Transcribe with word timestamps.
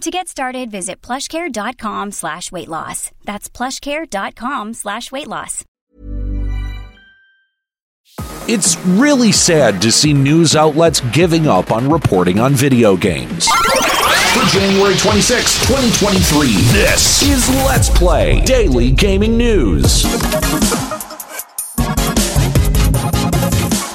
To 0.00 0.10
get 0.10 0.28
started, 0.28 0.70
visit 0.70 1.02
plushcare.com 1.02 2.12
slash 2.12 2.50
weight 2.50 2.68
loss. 2.68 3.10
That's 3.24 3.50
plushcare.com 3.50 4.72
slash 4.72 5.12
weight 5.12 5.26
loss. 5.26 5.62
It's 8.48 8.78
really 8.86 9.30
sad 9.30 9.82
to 9.82 9.92
see 9.92 10.14
news 10.14 10.56
outlets 10.56 11.00
giving 11.12 11.46
up 11.46 11.70
on 11.70 11.90
reporting 11.90 12.40
on 12.40 12.54
video 12.54 12.96
games. 12.96 13.46
For 14.32 14.58
January 14.58 14.96
26, 14.96 15.68
2023, 15.68 16.46
This 16.72 17.22
is 17.22 17.46
Let's 17.66 17.90
Play 17.90 18.40
Daily 18.40 18.92
Gaming 18.92 19.36
News. 19.36 20.06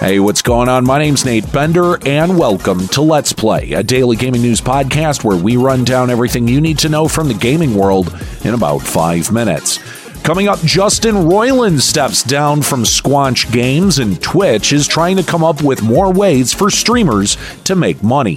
Hey, 0.00 0.20
what's 0.20 0.42
going 0.42 0.68
on? 0.68 0.84
My 0.84 1.00
name's 1.00 1.24
Nate 1.24 1.50
Bender, 1.52 1.98
and 2.06 2.38
welcome 2.38 2.86
to 2.88 3.02
Let's 3.02 3.32
Play, 3.32 3.72
a 3.72 3.82
daily 3.82 4.14
gaming 4.14 4.42
news 4.42 4.60
podcast 4.60 5.24
where 5.24 5.36
we 5.36 5.56
run 5.56 5.82
down 5.82 6.08
everything 6.08 6.46
you 6.46 6.60
need 6.60 6.78
to 6.78 6.88
know 6.88 7.08
from 7.08 7.26
the 7.26 7.34
gaming 7.34 7.74
world 7.74 8.16
in 8.44 8.54
about 8.54 8.78
five 8.78 9.32
minutes. 9.32 9.78
Coming 10.22 10.46
up, 10.46 10.60
Justin 10.60 11.16
Roiland 11.16 11.80
steps 11.80 12.22
down 12.22 12.62
from 12.62 12.84
Squanch 12.84 13.50
Games, 13.50 13.98
and 13.98 14.22
Twitch 14.22 14.72
is 14.72 14.86
trying 14.86 15.16
to 15.16 15.24
come 15.24 15.42
up 15.42 15.64
with 15.64 15.82
more 15.82 16.12
ways 16.12 16.54
for 16.54 16.70
streamers 16.70 17.36
to 17.64 17.74
make 17.74 18.00
money. 18.00 18.36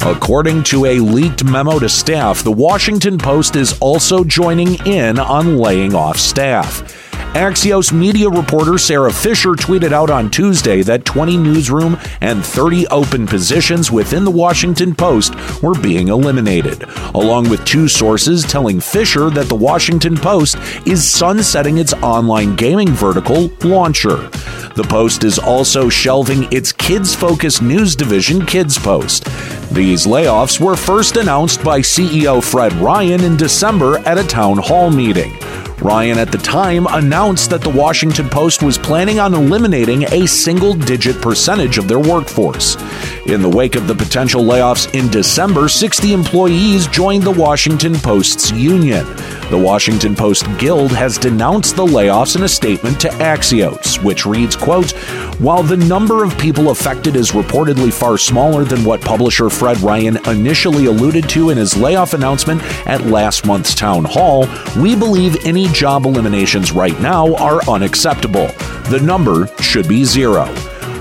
According 0.00 0.64
to 0.64 0.86
a 0.86 0.98
leaked 0.98 1.44
memo 1.44 1.78
to 1.78 1.88
staff, 1.88 2.42
the 2.42 2.50
Washington 2.50 3.18
Post 3.18 3.54
is 3.54 3.78
also 3.78 4.24
joining 4.24 4.84
in 4.84 5.20
on 5.20 5.58
laying 5.58 5.94
off 5.94 6.16
staff. 6.16 6.99
Axios 7.34 7.92
media 7.92 8.28
reporter 8.28 8.76
Sara 8.76 9.12
Fischer 9.12 9.50
tweeted 9.50 9.92
out 9.92 10.10
on 10.10 10.32
Tuesday 10.32 10.82
that 10.82 11.04
20 11.04 11.36
newsroom 11.36 11.96
and 12.20 12.44
30 12.44 12.88
open 12.88 13.24
positions 13.24 13.88
within 13.88 14.24
the 14.24 14.30
Washington 14.32 14.96
Post 14.96 15.34
were 15.62 15.78
being 15.78 16.08
eliminated, 16.08 16.82
along 17.14 17.48
with 17.48 17.64
two 17.64 17.86
sources 17.86 18.42
telling 18.42 18.80
Fischer 18.80 19.30
that 19.30 19.46
the 19.46 19.54
Washington 19.54 20.16
Post 20.16 20.56
is 20.88 21.08
sunsetting 21.08 21.78
its 21.78 21.92
online 21.94 22.56
gaming 22.56 22.88
vertical, 22.88 23.48
Launcher. 23.62 24.28
The 24.74 24.86
Post 24.88 25.22
is 25.22 25.38
also 25.38 25.88
shelving 25.88 26.52
its 26.52 26.69
kids 26.80 27.14
focused 27.14 27.62
news 27.62 27.94
division, 27.94 28.44
Kids 28.44 28.76
Post. 28.78 29.26
These 29.72 30.06
layoffs 30.06 30.58
were 30.58 30.74
first 30.74 31.16
announced 31.16 31.62
by 31.62 31.80
CEO 31.80 32.42
Fred 32.42 32.72
Ryan 32.74 33.22
in 33.22 33.36
December 33.36 33.98
at 33.98 34.18
a 34.18 34.26
town 34.26 34.58
hall 34.58 34.90
meeting. 34.90 35.38
Ryan 35.80 36.18
at 36.18 36.32
the 36.32 36.38
time 36.38 36.86
announced 36.88 37.50
that 37.50 37.60
the 37.60 37.70
Washington 37.70 38.28
Post 38.28 38.62
was 38.62 38.76
planning 38.76 39.20
on 39.20 39.34
eliminating 39.34 40.04
a 40.04 40.26
single 40.26 40.74
digit 40.74 41.22
percentage 41.22 41.78
of 41.78 41.86
their 41.86 42.00
workforce. 42.00 42.76
In 43.30 43.42
the 43.42 43.48
wake 43.48 43.76
of 43.76 43.86
the 43.86 43.94
potential 43.94 44.42
layoffs 44.42 44.92
in 44.92 45.08
December, 45.08 45.68
60 45.68 46.12
employees 46.12 46.88
joined 46.88 47.22
the 47.22 47.30
Washington 47.30 47.94
Post's 47.94 48.50
union. 48.50 49.06
The 49.50 49.62
Washington 49.64 50.16
Post 50.16 50.46
Guild 50.58 50.90
has 50.90 51.16
denounced 51.16 51.76
the 51.76 51.86
layoffs 51.86 52.34
in 52.34 52.42
a 52.42 52.48
statement 52.48 53.00
to 53.02 53.08
Axios, 53.08 54.02
which 54.02 54.26
reads, 54.26 54.56
quote, 54.56 54.90
While 55.38 55.62
the 55.62 55.76
number 55.76 56.24
of 56.24 56.36
people 56.38 56.70
affected 56.70 57.14
is 57.14 57.30
reportedly 57.30 57.92
far 57.92 58.18
smaller 58.18 58.64
than 58.64 58.82
what 58.82 59.00
publisher 59.00 59.48
Fred 59.48 59.78
Ryan 59.78 60.16
initially 60.26 60.86
alluded 60.86 61.28
to 61.28 61.50
in 61.50 61.56
his 61.56 61.76
layoff 61.76 62.14
announcement 62.14 62.60
at 62.88 63.06
last 63.06 63.46
month's 63.46 63.76
town 63.76 64.04
hall, 64.04 64.48
we 64.76 64.96
believe 64.96 65.46
any 65.46 65.68
job 65.68 66.04
eliminations 66.04 66.72
right 66.72 67.00
now 67.00 67.32
are 67.36 67.62
unacceptable. 67.70 68.48
The 68.90 69.00
number 69.04 69.46
should 69.62 69.86
be 69.86 70.02
zero. 70.02 70.52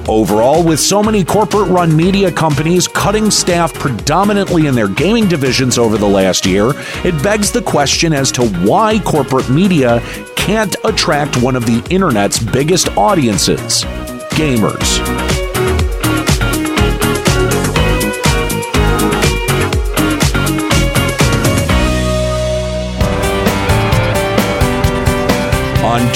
Overall, 0.10 0.64
with 0.64 0.80
so 0.80 1.04
many 1.04 1.24
corporate 1.24 1.70
run 1.70 1.96
media 1.96 2.32
companies 2.32 2.88
cutting 2.88 3.30
staff 3.30 3.72
predominantly 3.76 4.66
in 4.66 4.74
their 4.74 4.88
gaming 4.88 5.28
divisions 5.28 5.78
over 5.78 6.00
the 6.00 6.08
last 6.08 6.48
year, 6.48 6.72
it 7.06 7.22
begs 7.22 7.52
the 7.52 7.62
question 7.62 8.12
as 8.12 8.32
to 8.32 8.48
why 8.62 8.98
corporate 9.02 9.52
media 9.52 10.02
can't 10.36 10.76
attract 10.84 11.40
one 11.44 11.56
of 11.56 11.68
the 11.68 11.86
internet's 11.92 12.40
biggest 12.40 12.90
audiences 12.98 13.84
gamers. 14.32 15.29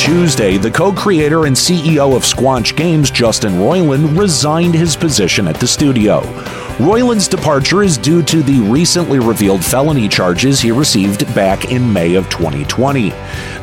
Tuesday, 0.03 0.57
the 0.57 0.69
co 0.69 0.91
creator 0.91 1.45
and 1.45 1.55
CEO 1.55 2.13
of 2.13 2.23
Squanch 2.23 2.75
Games, 2.75 3.09
Justin 3.09 3.53
Roiland, 3.53 4.19
resigned 4.19 4.75
his 4.75 4.97
position 4.97 5.47
at 5.47 5.55
the 5.61 5.65
studio. 5.65 6.19
Roiland's 6.77 7.29
departure 7.29 7.83
is 7.83 7.97
due 7.97 8.21
to 8.23 8.43
the 8.43 8.59
recently 8.69 9.19
revealed 9.19 9.63
felony 9.63 10.09
charges 10.09 10.59
he 10.59 10.73
received 10.73 11.25
back 11.33 11.71
in 11.71 11.93
May 11.93 12.15
of 12.15 12.29
2020. 12.29 13.11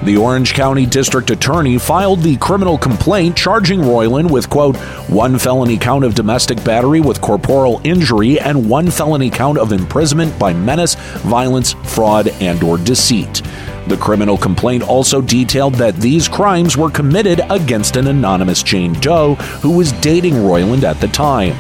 The 0.03 0.17
Orange 0.17 0.55
County 0.55 0.87
District 0.87 1.29
Attorney 1.31 1.77
filed 1.77 2.23
the 2.23 2.39
criminal 2.39 2.79
complaint 2.79 3.37
charging 3.37 3.81
Roiland 3.81 4.31
with, 4.31 4.49
quote, 4.49 4.79
one 5.11 5.39
felony 5.39 5.77
count 5.77 6.05
of 6.05 6.15
domestic 6.15 6.65
battery 6.65 7.03
with 7.03 7.21
corporal 7.21 7.83
injury 7.85 8.41
and 8.41 8.71
one 8.71 8.91
felony 8.91 9.29
count 9.29 9.59
of 9.59 9.73
imprisonment 9.73 10.39
by 10.39 10.55
menace, 10.55 10.95
violence, 11.19 11.75
fraud, 11.85 12.29
and 12.41 12.63
or 12.63 12.79
deceit. 12.79 13.43
The 13.87 13.97
criminal 13.97 14.37
complaint 14.37 14.83
also 14.83 15.21
detailed 15.21 15.75
that 15.75 15.97
these 15.97 16.29
crimes 16.29 16.77
were 16.77 16.91
committed 16.91 17.41
against 17.51 17.97
an 17.97 18.07
anonymous 18.07 18.63
Jane 18.63 18.93
Doe 18.95 19.35
who 19.35 19.71
was 19.71 19.93
dating 19.93 20.35
Roiland 20.35 20.85
at 20.85 21.01
the 21.01 21.09
time. 21.09 21.55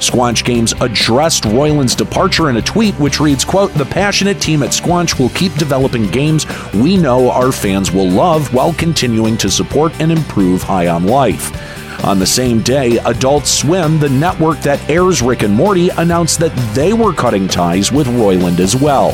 Squanch 0.00 0.44
Games 0.44 0.74
addressed 0.80 1.44
Roiland's 1.44 1.94
departure 1.94 2.50
in 2.50 2.56
a 2.56 2.62
tweet 2.62 2.94
which 2.96 3.20
reads, 3.20 3.44
quote, 3.44 3.72
The 3.74 3.86
passionate 3.86 4.40
team 4.40 4.62
at 4.62 4.70
Squanch 4.70 5.18
will 5.18 5.30
keep 5.30 5.54
developing 5.54 6.10
games 6.10 6.46
we 6.74 6.96
know 6.96 7.30
our 7.30 7.52
fans 7.52 7.90
will 7.90 8.08
love 8.08 8.52
while 8.52 8.74
continuing 8.74 9.36
to 9.38 9.50
support 9.50 9.98
and 10.00 10.12
improve 10.12 10.62
High 10.62 10.88
on 10.88 11.06
Life. 11.06 11.52
On 12.04 12.18
the 12.18 12.26
same 12.26 12.60
day, 12.60 12.98
Adult 12.98 13.46
Swim, 13.46 13.98
the 13.98 14.10
network 14.10 14.60
that 14.60 14.90
airs 14.90 15.22
Rick 15.22 15.42
and 15.42 15.54
Morty, 15.54 15.88
announced 15.88 16.38
that 16.38 16.54
they 16.74 16.92
were 16.92 17.14
cutting 17.14 17.48
ties 17.48 17.90
with 17.90 18.06
Roiland 18.08 18.60
as 18.60 18.76
well, 18.76 19.08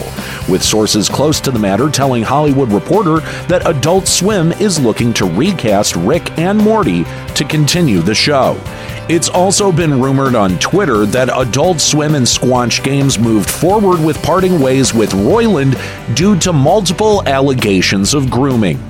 with 0.48 0.60
sources 0.60 1.08
close 1.08 1.38
to 1.42 1.52
the 1.52 1.58
matter 1.58 1.88
telling 1.88 2.24
Hollywood 2.24 2.72
Reporter 2.72 3.20
that 3.46 3.64
Adult 3.64 4.08
Swim 4.08 4.50
is 4.54 4.80
looking 4.80 5.14
to 5.14 5.24
recast 5.24 5.94
Rick 5.94 6.36
and 6.36 6.58
Morty 6.58 7.04
to 7.36 7.44
continue 7.44 8.00
the 8.00 8.14
show. 8.14 8.60
It's 9.08 9.28
also 9.28 9.70
been 9.70 10.02
rumored 10.02 10.34
on 10.34 10.58
Twitter 10.58 11.06
that 11.06 11.30
Adult 11.32 11.80
Swim 11.80 12.16
and 12.16 12.26
Squanch 12.26 12.82
Games 12.82 13.20
moved 13.20 13.48
forward 13.48 14.04
with 14.04 14.20
parting 14.24 14.60
ways 14.60 14.92
with 14.92 15.12
Roiland 15.12 15.76
due 16.16 16.36
to 16.40 16.52
multiple 16.52 17.22
allegations 17.28 18.14
of 18.14 18.30
grooming. 18.30 18.80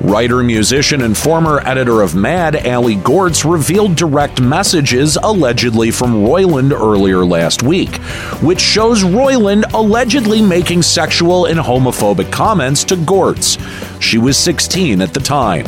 Writer, 0.00 0.42
musician, 0.42 1.00
and 1.00 1.16
former 1.16 1.60
editor 1.66 2.02
of 2.02 2.14
Mad, 2.14 2.54
Allie 2.54 2.96
Goertz, 2.96 3.44
revealed 3.44 3.96
direct 3.96 4.40
messages 4.40 5.16
allegedly 5.22 5.90
from 5.90 6.22
Roiland 6.24 6.72
earlier 6.72 7.24
last 7.24 7.62
week, 7.62 7.96
which 8.42 8.60
shows 8.60 9.02
Roiland 9.02 9.72
allegedly 9.72 10.42
making 10.42 10.82
sexual 10.82 11.46
and 11.46 11.58
homophobic 11.58 12.30
comments 12.30 12.84
to 12.84 12.96
Goertz. 12.96 13.58
She 13.98 14.18
was 14.18 14.36
16 14.36 15.00
at 15.00 15.14
the 15.14 15.20
time. 15.20 15.64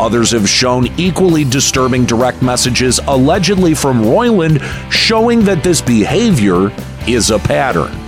Others 0.00 0.30
have 0.30 0.48
shown 0.48 0.86
equally 0.98 1.44
disturbing 1.44 2.06
direct 2.06 2.40
messages 2.40 2.98
allegedly 3.06 3.74
from 3.74 4.02
Roiland 4.02 4.62
showing 4.90 5.44
that 5.44 5.62
this 5.62 5.82
behavior 5.82 6.72
is 7.06 7.30
a 7.30 7.38
pattern. 7.38 8.05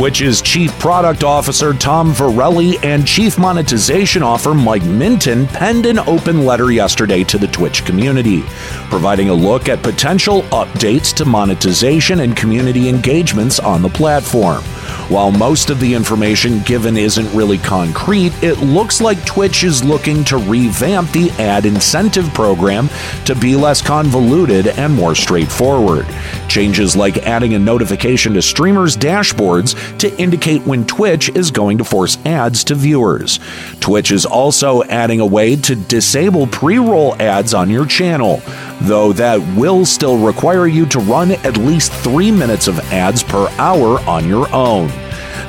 Twitch's 0.00 0.40
Chief 0.40 0.72
Product 0.78 1.24
Officer 1.24 1.74
Tom 1.74 2.14
Verrilli 2.14 2.82
and 2.82 3.06
Chief 3.06 3.36
Monetization 3.38 4.22
Officer 4.22 4.54
Mike 4.54 4.82
Minton 4.84 5.46
penned 5.46 5.84
an 5.84 5.98
open 5.98 6.46
letter 6.46 6.72
yesterday 6.72 7.22
to 7.24 7.36
the 7.36 7.46
Twitch 7.48 7.84
community, 7.84 8.40
providing 8.88 9.28
a 9.28 9.34
look 9.34 9.68
at 9.68 9.82
potential 9.82 10.40
updates 10.44 11.12
to 11.16 11.26
monetization 11.26 12.20
and 12.20 12.34
community 12.34 12.88
engagements 12.88 13.60
on 13.60 13.82
the 13.82 13.90
platform. 13.90 14.64
While 15.10 15.32
most 15.32 15.70
of 15.70 15.80
the 15.80 15.92
information 15.92 16.60
given 16.60 16.96
isn't 16.96 17.34
really 17.34 17.58
concrete, 17.58 18.32
it 18.44 18.60
looks 18.60 19.00
like 19.00 19.26
Twitch 19.26 19.64
is 19.64 19.82
looking 19.82 20.22
to 20.26 20.36
revamp 20.36 21.10
the 21.10 21.32
ad 21.32 21.66
incentive 21.66 22.32
program 22.32 22.88
to 23.24 23.34
be 23.34 23.56
less 23.56 23.82
convoluted 23.82 24.68
and 24.68 24.94
more 24.94 25.16
straightforward. 25.16 26.06
Changes 26.46 26.94
like 26.94 27.26
adding 27.26 27.54
a 27.54 27.58
notification 27.58 28.34
to 28.34 28.40
streamers' 28.40 28.96
dashboards 28.96 29.98
to 29.98 30.16
indicate 30.16 30.62
when 30.62 30.86
Twitch 30.86 31.28
is 31.30 31.50
going 31.50 31.78
to 31.78 31.84
force 31.84 32.16
ads 32.24 32.62
to 32.62 32.76
viewers. 32.76 33.40
Twitch 33.80 34.12
is 34.12 34.24
also 34.24 34.84
adding 34.84 35.18
a 35.18 35.26
way 35.26 35.56
to 35.56 35.74
disable 35.74 36.46
pre 36.46 36.78
roll 36.78 37.20
ads 37.20 37.52
on 37.52 37.68
your 37.68 37.84
channel, 37.84 38.40
though 38.82 39.12
that 39.14 39.40
will 39.56 39.84
still 39.84 40.24
require 40.24 40.68
you 40.68 40.86
to 40.86 41.00
run 41.00 41.32
at 41.32 41.56
least 41.56 41.90
three 41.90 42.30
minutes 42.30 42.68
of 42.68 42.78
ads 42.92 43.24
per 43.24 43.48
hour 43.58 43.98
on 44.02 44.28
your 44.28 44.48
own. 44.54 44.88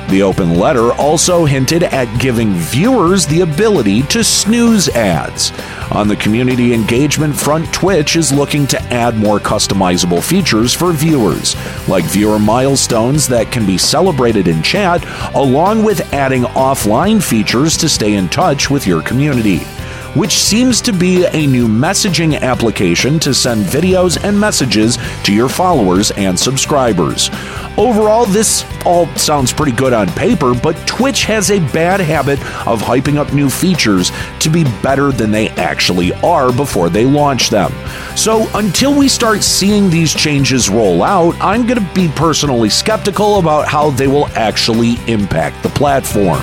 The 0.08 0.22
open 0.22 0.58
letter 0.58 0.92
also 0.92 1.44
hinted 1.44 1.84
at 1.84 2.20
giving 2.20 2.52
viewers 2.52 3.26
the 3.26 3.40
ability 3.40 4.02
to 4.04 4.22
snooze 4.22 4.88
ads. 4.90 5.52
On 5.90 6.08
the 6.08 6.16
community 6.16 6.74
engagement 6.74 7.34
front, 7.34 7.72
Twitch 7.72 8.16
is 8.16 8.32
looking 8.32 8.66
to 8.68 8.82
add 8.84 9.16
more 9.16 9.38
customizable 9.38 10.22
features 10.22 10.72
for 10.72 10.92
viewers, 10.92 11.56
like 11.88 12.04
viewer 12.04 12.38
milestones 12.38 13.26
that 13.28 13.50
can 13.50 13.66
be 13.66 13.78
celebrated 13.78 14.48
in 14.48 14.62
chat, 14.62 15.04
along 15.34 15.82
with 15.82 16.12
adding 16.12 16.42
offline 16.42 17.22
features 17.22 17.76
to 17.78 17.88
stay 17.88 18.14
in 18.14 18.28
touch 18.28 18.70
with 18.70 18.86
your 18.86 19.02
community 19.02 19.60
which 20.14 20.38
seems 20.38 20.80
to 20.82 20.92
be 20.92 21.24
a 21.24 21.46
new 21.46 21.66
messaging 21.66 22.38
application 22.40 23.18
to 23.18 23.32
send 23.32 23.64
videos 23.64 24.22
and 24.22 24.38
messages 24.38 24.98
to 25.24 25.32
your 25.32 25.48
followers 25.48 26.10
and 26.12 26.38
subscribers. 26.38 27.30
Overall, 27.78 28.26
this 28.26 28.66
all 28.84 29.06
sounds 29.16 29.52
pretty 29.52 29.72
good 29.72 29.94
on 29.94 30.06
paper, 30.08 30.52
but 30.54 30.76
Twitch 30.86 31.24
has 31.24 31.50
a 31.50 31.60
bad 31.72 32.00
habit 32.00 32.38
of 32.66 32.82
hyping 32.82 33.16
up 33.16 33.32
new 33.32 33.48
features 33.48 34.12
to 34.40 34.50
be 34.50 34.64
better 34.82 35.10
than 35.10 35.30
they 35.30 35.48
actually 35.50 36.12
are 36.16 36.52
before 36.52 36.90
they 36.90 37.06
launch 37.06 37.48
them. 37.48 37.72
So, 38.14 38.46
until 38.54 38.96
we 38.96 39.08
start 39.08 39.42
seeing 39.42 39.88
these 39.88 40.14
changes 40.14 40.68
roll 40.68 41.02
out, 41.02 41.34
I'm 41.40 41.66
going 41.66 41.80
to 41.80 41.94
be 41.94 42.08
personally 42.08 42.68
skeptical 42.68 43.38
about 43.38 43.68
how 43.68 43.90
they 43.90 44.06
will 44.06 44.26
actually 44.28 44.96
impact 45.06 45.62
the 45.62 45.70
platform. 45.70 46.42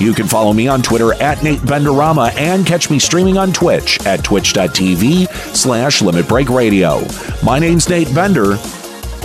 You 0.00 0.12
can 0.12 0.26
follow 0.26 0.52
me 0.52 0.66
on 0.66 0.82
Twitter 0.82 1.14
at 1.22 1.42
Nate 1.42 1.60
Benderama 1.60 2.34
and 2.36 2.66
catch 2.66 2.90
me 2.90 2.98
streaming 2.98 3.38
on 3.38 3.52
Twitch 3.52 4.04
at 4.04 4.24
twitch.tv 4.24 5.28
slash 5.54 6.02
Limit 6.02 6.28
Break 6.28 6.48
Radio. 6.50 7.00
My 7.42 7.58
name's 7.58 7.88
Nate 7.88 8.12
Bender. 8.14 8.56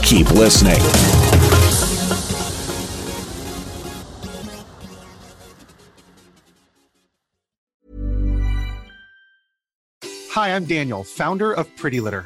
Keep 0.03 0.31
listening. 0.31 0.79
Hi, 10.31 10.55
I'm 10.55 10.65
Daniel, 10.65 11.03
founder 11.03 11.51
of 11.51 11.75
Pretty 11.75 11.99
Litter. 11.99 12.25